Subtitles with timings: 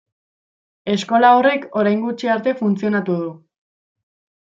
[0.93, 3.33] Eskola horrek orain gutxi arte funtzionatu du.